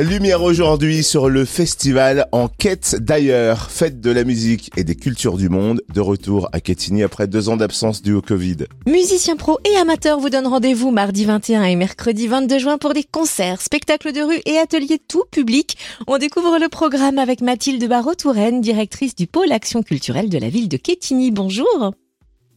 Lumière 0.00 0.42
aujourd'hui 0.42 1.02
sur 1.02 1.28
le 1.28 1.44
festival 1.44 2.26
En 2.32 2.48
quête 2.48 2.96
d'ailleurs, 2.98 3.70
fête 3.70 4.00
de 4.00 4.10
la 4.10 4.24
musique 4.24 4.70
et 4.78 4.82
des 4.82 4.94
cultures 4.94 5.36
du 5.36 5.50
monde, 5.50 5.82
de 5.92 6.00
retour 6.00 6.48
à 6.52 6.60
Quetigny 6.60 7.02
après 7.02 7.26
deux 7.26 7.50
ans 7.50 7.58
d'absence 7.58 8.00
dû 8.00 8.14
au 8.14 8.22
Covid. 8.22 8.64
Musiciens 8.86 9.36
pros 9.36 9.58
et 9.70 9.76
amateurs 9.76 10.18
vous 10.18 10.30
donnent 10.30 10.46
rendez-vous 10.46 10.90
mardi 10.90 11.26
21 11.26 11.64
et 11.64 11.76
mercredi 11.76 12.28
22 12.28 12.58
juin 12.58 12.78
pour 12.78 12.94
des 12.94 13.04
concerts, 13.04 13.60
spectacles 13.60 14.12
de 14.12 14.22
rue 14.22 14.40
et 14.46 14.56
ateliers 14.56 14.98
tout 15.06 15.24
public. 15.30 15.76
On 16.06 16.16
découvre 16.16 16.58
le 16.58 16.70
programme 16.70 17.18
avec 17.18 17.42
Mathilde 17.42 17.86
Barrault-Touraine, 17.86 18.62
directrice 18.62 19.14
du 19.14 19.26
pôle 19.26 19.52
action 19.52 19.82
culturelle 19.82 20.30
de 20.30 20.38
la 20.38 20.48
ville 20.48 20.70
de 20.70 20.78
Quetigny. 20.78 21.30
Bonjour. 21.30 21.92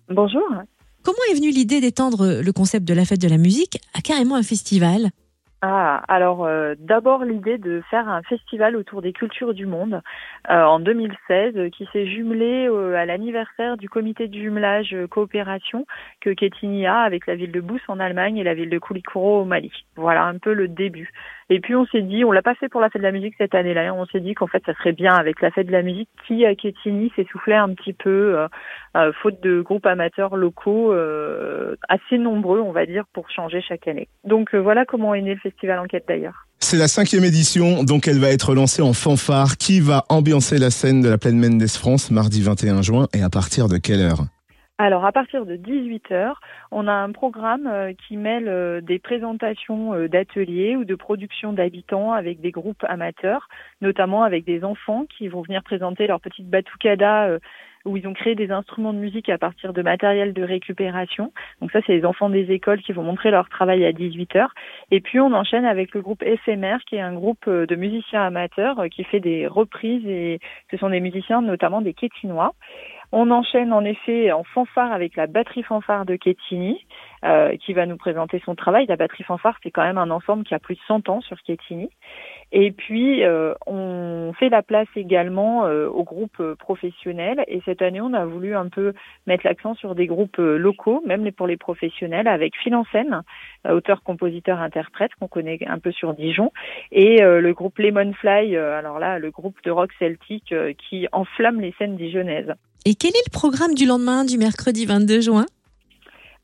Bonjour. 0.07 0.47
Comment 1.03 1.17
est 1.29 1.35
venue 1.35 1.51
l'idée 1.51 1.81
d'étendre 1.81 2.41
le 2.41 2.53
concept 2.53 2.87
de 2.87 2.93
la 2.93 3.03
fête 3.03 3.19
de 3.19 3.27
la 3.27 3.37
musique 3.37 3.81
à 3.93 3.99
carrément 3.99 4.37
un 4.37 4.43
festival? 4.43 5.11
Ah, 5.65 6.03
alors 6.09 6.43
euh, 6.43 6.75
d'abord 6.77 7.23
l'idée 7.23 7.57
de 7.57 7.81
faire 7.89 8.09
un 8.09 8.21
festival 8.23 8.75
autour 8.75 9.01
des 9.01 9.13
cultures 9.13 9.53
du 9.53 9.65
monde 9.65 10.01
euh, 10.49 10.61
en 10.61 10.81
2016 10.81 11.55
euh, 11.55 11.69
qui 11.69 11.87
s'est 11.93 12.05
jumelé 12.05 12.67
à 12.67 13.05
l'anniversaire 13.05 13.77
du 13.77 13.87
comité 13.87 14.27
de 14.27 14.33
jumelage 14.33 14.93
coopération 15.09 15.85
que 16.19 16.31
Quetigny 16.31 16.85
a 16.85 16.99
avec 16.99 17.27
la 17.27 17.35
ville 17.35 17.53
de 17.53 17.61
Bous 17.61 17.79
en 17.87 18.01
Allemagne 18.01 18.35
et 18.35 18.43
la 18.43 18.55
ville 18.55 18.69
de 18.69 18.77
Koulikoro 18.77 19.39
au 19.43 19.45
Mali. 19.45 19.71
Voilà 19.95 20.25
un 20.25 20.37
peu 20.37 20.51
le 20.51 20.67
début. 20.67 21.13
Et 21.49 21.59
puis 21.59 21.75
on 21.75 21.85
s'est 21.85 22.01
dit, 22.01 22.23
on 22.23 22.31
l'a 22.31 22.41
pas 22.41 22.55
fait 22.55 22.69
pour 22.69 22.81
la 22.81 22.89
fête 22.89 23.01
de 23.01 23.07
la 23.07 23.11
musique 23.11 23.35
cette 23.37 23.55
année-là, 23.55 23.89
hein. 23.89 23.95
on 23.97 24.05
s'est 24.05 24.19
dit 24.19 24.33
qu'en 24.33 24.47
fait 24.47 24.63
ça 24.65 24.73
serait 24.75 24.93
bien 24.93 25.13
avec 25.13 25.41
la 25.41 25.51
fête 25.51 25.67
de 25.67 25.71
la 25.71 25.81
musique 25.81 26.09
qui 26.27 26.45
à 26.45 26.55
Quetigny 26.55 27.11
s'essoufflait 27.15 27.55
un 27.55 27.73
petit 27.73 27.93
peu, 27.93 28.37
euh, 28.37 28.47
euh, 28.95 29.11
faute 29.21 29.41
de 29.41 29.61
groupes 29.61 29.85
amateurs 29.85 30.35
locaux 30.35 30.91
euh, 30.91 31.75
assez 31.89 32.17
nombreux, 32.17 32.61
on 32.61 32.71
va 32.71 32.85
dire, 32.85 33.03
pour 33.13 33.29
changer 33.29 33.61
chaque 33.61 33.87
année. 33.87 34.07
Donc 34.23 34.55
voilà 34.55 34.85
comment 34.85 35.13
est 35.13 35.21
né 35.21 35.33
le 35.33 35.39
festival 35.39 35.79
Enquête 35.79 36.05
d'ailleurs. 36.07 36.47
C'est 36.59 36.77
la 36.77 36.87
cinquième 36.87 37.25
édition, 37.25 37.83
donc 37.83 38.07
elle 38.07 38.19
va 38.19 38.29
être 38.29 38.55
lancée 38.55 38.81
en 38.81 38.93
fanfare. 38.93 39.57
Qui 39.57 39.81
va 39.81 40.05
ambiancer 40.09 40.57
la 40.57 40.69
scène 40.69 41.01
de 41.01 41.09
la 41.09 41.17
Plaine 41.17 41.37
Mendes 41.37 41.67
France 41.67 42.09
mardi 42.09 42.41
21 42.41 42.81
juin 42.81 43.07
et 43.13 43.21
à 43.21 43.29
partir 43.29 43.67
de 43.67 43.77
quelle 43.77 43.99
heure? 43.99 44.25
Alors 44.79 45.05
à 45.05 45.11
partir 45.11 45.45
de 45.45 45.55
18h, 45.55 46.33
on 46.71 46.87
a 46.87 46.93
un 46.93 47.11
programme 47.11 47.67
euh, 47.67 47.93
qui 47.93 48.17
mêle 48.17 48.47
euh, 48.47 48.81
des 48.81 48.97
présentations 48.97 49.93
euh, 49.93 50.07
d'ateliers 50.07 50.75
ou 50.75 50.83
de 50.83 50.95
production 50.95 51.53
d'habitants 51.53 52.11
avec 52.11 52.41
des 52.41 52.49
groupes 52.49 52.83
amateurs, 52.89 53.49
notamment 53.81 54.23
avec 54.23 54.45
des 54.45 54.63
enfants 54.63 55.05
qui 55.15 55.27
vont 55.27 55.43
venir 55.43 55.61
présenter 55.61 56.07
leur 56.07 56.19
petite 56.19 56.49
batucada 56.49 57.37
où 57.85 57.97
ils 57.97 58.07
ont 58.07 58.13
créé 58.13 58.33
des 58.33 58.49
instruments 58.49 58.93
de 58.93 58.97
musique 58.97 59.27
à 59.27 59.37
partir 59.37 59.73
de 59.73 59.81
matériel 59.81 60.33
de 60.33 60.41
récupération. 60.41 61.33
Donc 61.59 61.71
ça, 61.71 61.79
c'est 61.85 61.93
les 61.93 62.05
enfants 62.05 62.29
des 62.29 62.49
écoles 62.51 62.81
qui 62.81 62.93
vont 62.93 63.03
montrer 63.03 63.29
leur 63.29 63.49
travail 63.49 63.85
à 63.85 63.91
18h. 63.91 64.47
Et 64.89 65.01
puis 65.01 65.19
on 65.19 65.33
enchaîne 65.33 65.65
avec 65.65 65.93
le 65.93 66.01
groupe 66.01 66.23
éphémère, 66.23 66.79
qui 66.87 66.95
est 66.95 67.01
un 67.01 67.13
groupe 67.13 67.47
de 67.47 67.75
musiciens 67.75 68.23
amateurs 68.23 68.85
qui 68.89 69.03
fait 69.03 69.19
des 69.19 69.47
reprises 69.47 70.05
et 70.07 70.39
ce 70.71 70.77
sont 70.77 70.89
des 70.89 71.01
musiciens 71.01 71.41
notamment 71.41 71.81
des 71.81 71.93
Quétinois. 71.93 72.53
On 73.15 73.29
enchaîne 73.29 73.73
en 73.73 73.85
effet 73.85 74.31
en 74.31 74.43
fanfare 74.43 74.91
avec 74.91 75.15
la 75.15 75.27
batterie 75.27 75.61
fanfare 75.61 76.03
de 76.03 76.15
Quetigny, 76.15 76.83
euh, 77.23 77.55
qui 77.57 77.73
va 77.73 77.85
nous 77.85 77.95
présenter 77.95 78.41
son 78.43 78.55
travail. 78.55 78.87
La 78.87 78.95
batterie 78.95 79.23
fanfare, 79.23 79.55
c'est 79.61 79.69
quand 79.69 79.83
même 79.83 79.99
un 79.99 80.09
ensemble 80.09 80.43
qui 80.43 80.55
a 80.55 80.59
plus 80.59 80.73
de 80.73 80.81
100 80.87 81.09
ans 81.09 81.21
sur 81.21 81.39
Quetigny. 81.43 81.91
Et 82.51 82.71
puis, 82.71 83.23
euh, 83.23 83.53
on 83.67 84.33
fait 84.39 84.49
la 84.49 84.63
place 84.63 84.87
également 84.95 85.67
euh, 85.67 85.87
aux 85.87 86.03
groupes 86.03 86.41
professionnels. 86.57 87.43
Et 87.47 87.61
cette 87.65 87.83
année, 87.83 88.01
on 88.01 88.15
a 88.15 88.25
voulu 88.25 88.55
un 88.55 88.67
peu 88.67 88.93
mettre 89.27 89.45
l'accent 89.45 89.75
sur 89.75 89.93
des 89.93 90.07
groupes 90.07 90.37
locaux, 90.37 91.03
même 91.05 91.31
pour 91.33 91.45
les 91.45 91.57
professionnels, 91.57 92.27
avec 92.27 92.55
Phil 92.63 92.75
auteur, 93.69 94.01
compositeur, 94.01 94.59
interprète, 94.59 95.11
qu'on 95.19 95.27
connaît 95.27 95.59
un 95.67 95.77
peu 95.77 95.91
sur 95.91 96.15
Dijon, 96.15 96.51
et 96.91 97.21
le 97.21 97.53
groupe 97.53 97.77
Lemonfly, 97.77 98.57
alors 98.57 98.97
là, 98.97 99.19
le 99.19 99.29
groupe 99.29 99.57
de 99.63 99.69
rock 99.69 99.91
celtique 99.99 100.53
qui 100.89 101.07
enflamme 101.11 101.61
les 101.61 101.73
scènes 101.77 101.95
dijonnaises. 101.95 102.55
Et 102.85 102.95
quel 102.95 103.11
est 103.11 103.27
le 103.27 103.31
programme 103.31 103.75
du 103.75 103.85
lendemain, 103.85 104.25
du 104.25 104.37
mercredi 104.37 104.85
22 104.85 105.21
juin? 105.21 105.45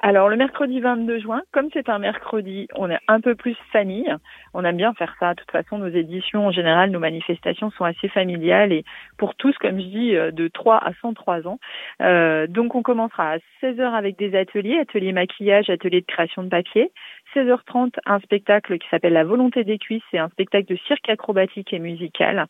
Alors 0.01 0.29
le 0.29 0.37
mercredi 0.37 0.79
22 0.79 1.19
juin, 1.19 1.41
comme 1.51 1.67
c'est 1.73 1.89
un 1.89 1.99
mercredi, 1.99 2.69
on 2.75 2.89
est 2.89 2.99
un 3.09 3.19
peu 3.19 3.35
plus 3.35 3.57
famille. 3.73 4.09
On 4.53 4.63
aime 4.63 4.77
bien 4.77 4.93
faire 4.93 5.13
ça. 5.19 5.33
De 5.33 5.41
toute 5.41 5.51
façon, 5.51 5.77
nos 5.77 5.89
éditions 5.89 6.47
en 6.47 6.51
général, 6.51 6.91
nos 6.91 6.99
manifestations 6.99 7.69
sont 7.71 7.83
assez 7.83 8.07
familiales 8.07 8.71
et 8.71 8.85
pour 9.17 9.35
tous, 9.35 9.53
comme 9.57 9.77
je 9.81 9.85
dis, 9.85 10.15
euh, 10.15 10.31
de 10.31 10.47
3 10.47 10.77
à 10.77 10.93
103 11.01 11.45
ans. 11.47 11.59
Euh, 12.01 12.47
donc 12.47 12.75
on 12.75 12.81
commencera 12.81 13.33
à 13.33 13.37
16h 13.61 13.93
avec 13.93 14.17
des 14.17 14.37
ateliers, 14.37 14.79
ateliers 14.79 15.11
maquillage, 15.11 15.69
ateliers 15.69 16.01
de 16.01 16.05
création 16.05 16.43
de 16.43 16.49
papier. 16.49 16.93
16h30, 17.33 17.95
un 18.05 18.19
spectacle 18.19 18.77
qui 18.77 18.87
s'appelle 18.89 19.13
La 19.13 19.23
volonté 19.23 19.63
des 19.63 19.77
cuisses, 19.77 20.03
c'est 20.11 20.17
un 20.17 20.29
spectacle 20.29 20.67
de 20.67 20.77
cirque 20.87 21.09
acrobatique 21.09 21.73
et 21.73 21.79
musical. 21.79 22.47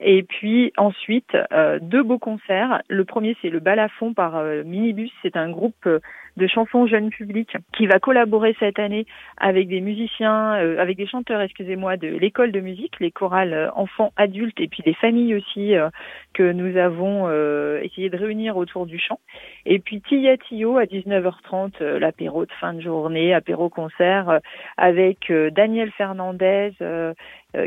Et 0.00 0.22
puis 0.22 0.72
ensuite, 0.76 1.36
euh, 1.52 1.78
deux 1.80 2.02
beaux 2.02 2.18
concerts. 2.18 2.82
Le 2.88 3.04
premier, 3.04 3.36
c'est 3.42 3.50
le 3.50 3.60
Balafon 3.60 4.14
par 4.14 4.36
euh, 4.36 4.62
Minibus. 4.64 5.12
C'est 5.22 5.36
un 5.36 5.50
groupe 5.50 5.86
euh, 5.86 6.00
de 6.36 6.46
chansons 6.46 6.86
jeunes 6.86 7.10
publics 7.10 7.56
qui 7.76 7.86
va 7.86 7.98
collaborer 7.98 8.56
cette 8.58 8.78
année 8.78 9.06
avec 9.36 9.68
des 9.68 9.80
musiciens, 9.80 10.52
avec 10.78 10.96
des 10.96 11.06
chanteurs, 11.06 11.40
excusez-moi, 11.40 11.96
de 11.96 12.08
l'école 12.08 12.52
de 12.52 12.60
musique, 12.60 12.98
les 13.00 13.10
chorales 13.10 13.70
enfants, 13.74 14.12
adultes 14.16 14.60
et 14.60 14.68
puis 14.68 14.82
des 14.82 14.94
familles 14.94 15.34
aussi 15.34 15.74
que 16.32 16.52
nous 16.52 16.76
avons 16.76 17.30
essayé 17.80 18.10
de 18.10 18.16
réunir 18.16 18.56
autour 18.56 18.86
du 18.86 18.98
chant. 18.98 19.20
Et 19.66 19.78
puis 19.78 20.00
Tia 20.00 20.36
Tio 20.36 20.78
à 20.78 20.84
19h30, 20.84 21.82
l'apéro 21.82 22.46
de 22.46 22.52
fin 22.60 22.74
de 22.74 22.80
journée, 22.80 23.34
apéro 23.34 23.68
concert 23.68 24.40
avec 24.76 25.32
Daniel 25.52 25.90
Fernandez, 25.92 26.72
euh, 26.80 27.14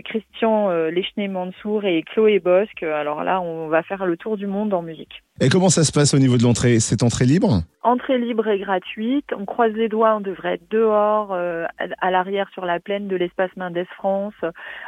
Christian 0.02 0.70
euh, 0.70 0.90
Lechné-Mansour 0.90 1.86
et 1.86 2.04
Chloé 2.04 2.40
Bosque. 2.40 2.84
Alors 2.84 3.24
là, 3.24 3.42
on 3.42 3.68
va 3.68 3.84
faire 3.84 4.06
le 4.06 4.18
tour 4.18 4.38
du 4.38 4.48
monde 4.48 4.74
en 4.74 4.82
musique. 4.82 5.24
Et 5.42 5.50
comment 5.50 5.70
ça 5.70 5.84
se 5.84 5.92
passe 5.92 6.14
au 6.14 6.20
niveau 6.20 6.38
de 6.38 6.44
l'entrée? 6.44 6.80
C'est 6.80 7.04
entrée 7.04 7.26
libre? 7.26 7.64
Entrée 7.82 8.18
libre 8.18 8.48
et 8.48 8.60
gratuite. 8.60 9.26
On 9.36 9.46
croise 9.46 9.74
les 9.74 9.90
doigts, 9.90 10.16
on 10.16 10.22
devrait 10.22 10.54
être 10.54 10.70
dehors, 10.70 11.34
euh, 11.34 11.66
à 12.00 12.12
l'arrière 12.12 12.50
sur 12.54 12.66
la 12.66 12.80
plaine 12.80 13.08
de 13.08 13.16
l'espace 13.16 13.50
Mendes 13.58 13.86
France, 13.96 14.36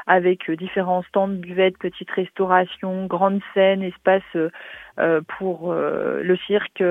avec 0.07 0.50
différents 0.51 1.03
stands, 1.03 1.28
buvettes, 1.28 1.78
petites 1.78 2.11
restaurations, 2.11 3.07
grandes 3.07 3.41
scènes, 3.53 3.81
espace 3.81 4.23
pour 5.38 5.73
le 5.73 6.38
cirque 6.47 6.83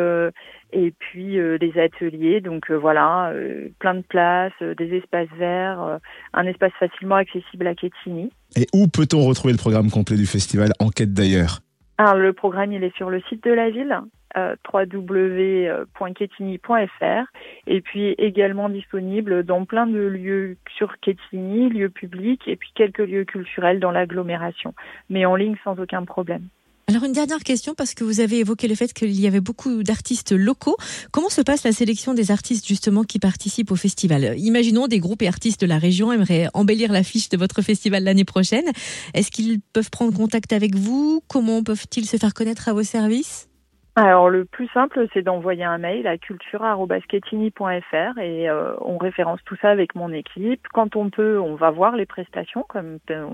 et 0.72 0.92
puis 0.98 1.36
les 1.36 1.78
ateliers. 1.78 2.40
Donc 2.40 2.70
voilà, 2.70 3.32
plein 3.78 3.94
de 3.94 4.02
places, 4.02 4.52
des 4.60 4.96
espaces 4.96 5.28
verts, 5.38 5.98
un 6.32 6.46
espace 6.46 6.72
facilement 6.78 7.16
accessible 7.16 7.66
à 7.66 7.74
Quetigny. 7.74 8.30
Et 8.56 8.66
où 8.72 8.88
peut-on 8.88 9.26
retrouver 9.26 9.52
le 9.52 9.58
programme 9.58 9.90
complet 9.90 10.16
du 10.16 10.26
festival 10.26 10.70
Enquête 10.80 11.12
d'ailleurs? 11.12 11.60
Alors 11.98 12.16
le 12.16 12.32
programme 12.32 12.72
il 12.72 12.82
est 12.82 12.96
sur 12.96 13.10
le 13.10 13.20
site 13.22 13.44
de 13.44 13.52
la 13.52 13.70
ville. 13.70 14.00
Euh, 14.36 14.56
www.quetigny.fr 14.72 17.24
et 17.68 17.80
puis 17.80 18.08
également 18.18 18.68
disponible 18.68 19.44
dans 19.44 19.64
plein 19.64 19.86
de 19.86 20.00
lieux 20.00 20.56
sur 20.76 20.98
Quetigny, 20.98 21.68
lieux 21.68 21.88
publics 21.88 22.42
et 22.48 22.56
puis 22.56 22.72
quelques 22.74 22.98
lieux 22.98 23.24
culturels 23.24 23.78
dans 23.78 23.92
l'agglomération, 23.92 24.74
mais 25.08 25.24
en 25.24 25.36
ligne 25.36 25.54
sans 25.62 25.78
aucun 25.78 26.04
problème. 26.04 26.48
Alors 26.86 27.04
une 27.04 27.12
dernière 27.12 27.42
question 27.42 27.74
parce 27.74 27.94
que 27.94 28.04
vous 28.04 28.20
avez 28.20 28.40
évoqué 28.40 28.68
le 28.68 28.74
fait 28.74 28.92
qu'il 28.92 29.18
y 29.18 29.26
avait 29.26 29.40
beaucoup 29.40 29.82
d'artistes 29.82 30.32
locaux. 30.32 30.76
Comment 31.12 31.30
se 31.30 31.40
passe 31.40 31.64
la 31.64 31.72
sélection 31.72 32.12
des 32.12 32.30
artistes 32.30 32.68
justement 32.68 33.04
qui 33.04 33.18
participent 33.18 33.70
au 33.70 33.76
festival? 33.76 34.34
Imaginons 34.38 34.86
des 34.86 34.98
groupes 34.98 35.22
et 35.22 35.28
artistes 35.28 35.62
de 35.62 35.66
la 35.66 35.78
région 35.78 36.12
aimeraient 36.12 36.48
embellir 36.52 36.92
l'affiche 36.92 37.30
de 37.30 37.38
votre 37.38 37.62
festival 37.62 38.04
l'année 38.04 38.24
prochaine. 38.24 38.66
Est-ce 39.14 39.30
qu'ils 39.30 39.60
peuvent 39.72 39.90
prendre 39.90 40.14
contact 40.14 40.52
avec 40.52 40.76
vous? 40.76 41.22
Comment 41.26 41.62
peuvent-ils 41.62 42.06
se 42.06 42.18
faire 42.18 42.34
connaître 42.34 42.68
à 42.68 42.74
vos 42.74 42.82
services? 42.82 43.48
Alors 43.96 44.28
le 44.28 44.44
plus 44.44 44.66
simple, 44.74 45.06
c'est 45.12 45.22
d'envoyer 45.22 45.62
un 45.62 45.78
mail 45.78 46.08
à 46.08 46.18
cultura.sketini.fr 46.18 48.18
et 48.18 48.50
euh, 48.50 48.74
on 48.80 48.98
référence 48.98 49.38
tout 49.44 49.54
ça 49.62 49.70
avec 49.70 49.94
mon 49.94 50.12
équipe. 50.12 50.66
Quand 50.72 50.96
on 50.96 51.10
peut, 51.10 51.38
on 51.38 51.54
va 51.54 51.70
voir 51.70 51.94
les 51.94 52.04
prestations, 52.04 52.64
comme 52.68 52.98
euh, 53.10 53.24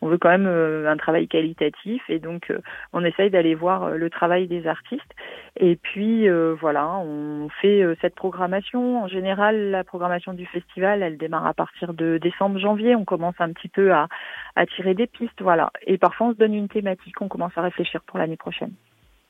on, 0.00 0.08
veut 0.08 0.18
quand 0.18 0.30
même 0.30 0.48
euh, 0.48 0.90
un 0.90 0.96
travail 0.96 1.28
qualitatif 1.28 2.02
et 2.08 2.18
donc 2.18 2.52
on 2.92 3.04
essaye 3.04 3.30
d'aller 3.30 3.54
voir 3.54 3.90
le 3.90 4.10
travail 4.10 4.48
des 4.48 4.66
artistes. 4.66 5.14
Et 5.56 5.76
puis 5.76 6.28
voilà, 6.60 6.96
on 6.96 7.48
fait 7.60 7.84
cette 8.00 8.16
programmation. 8.16 9.04
En 9.04 9.06
général, 9.06 9.70
la 9.70 9.84
programmation 9.84 10.32
du 10.32 10.46
festival, 10.46 11.04
elle 11.04 11.16
démarre 11.16 11.46
à 11.46 11.54
partir 11.54 11.94
de 11.94 12.18
décembre-janvier. 12.18 12.96
On 12.96 13.04
commence 13.04 13.36
un 13.38 13.52
petit 13.52 13.68
peu 13.68 13.92
à, 13.92 14.08
à 14.56 14.66
tirer 14.66 14.94
des 14.94 15.06
pistes, 15.06 15.42
voilà. 15.42 15.70
Et 15.86 15.96
parfois 15.96 16.28
on 16.28 16.32
se 16.32 16.38
donne 16.38 16.54
une 16.54 16.68
thématique, 16.68 17.20
on 17.20 17.28
commence 17.28 17.56
à 17.56 17.62
réfléchir 17.62 18.00
pour 18.04 18.18
l'année 18.18 18.36
prochaine. 18.36 18.72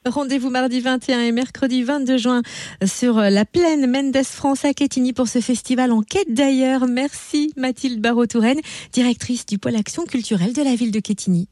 Rendez-vous 0.05 0.51
mardi 0.51 0.81
21 0.81 1.21
et 1.21 1.33
mercredi 1.33 1.85
22 1.85 2.17
juin 2.17 2.43
sur 2.85 3.19
la 3.19 3.45
plaine 3.45 3.91
Mendes 3.91 4.25
France 4.25 4.65
à 4.65 4.75
Quetigny 4.75 5.13
pour 5.13 5.29
ce 5.29 5.41
festival 5.41 5.93
en 5.93 6.03
quête 6.03 6.33
d'ailleurs. 6.35 6.87
Merci 6.89 7.53
Mathilde 7.57 8.01
Barrault-Touraine, 8.01 8.61
directrice 8.93 9.47
du 9.47 9.59
pôle 9.59 9.77
action 9.77 10.05
culturelle 10.05 10.53
de 10.55 10.63
la 10.63 10.75
ville 10.75 10.91
de 10.91 10.99
Quetigny. 10.99 11.49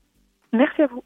Merci 0.53 0.83
à 0.83 0.89
vous. 0.89 1.05